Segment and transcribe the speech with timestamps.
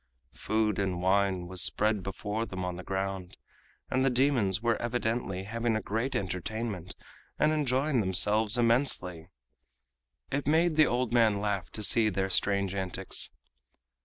[0.33, 3.37] Food and wine was spread before them on the ground,
[3.91, 6.95] and the demons were evidently having a great entertainment
[7.37, 9.29] and enjoying themselves immensely.
[10.31, 13.29] It made the old man laugh to see their strange antics.